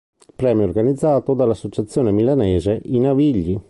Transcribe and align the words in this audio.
Il 0.29 0.33
premio 0.35 0.63
è 0.63 0.67
organizzato 0.67 1.35
dall'associazione 1.35 2.09
milanese 2.09 2.81
"I 2.85 2.97
Navigli". 2.97 3.59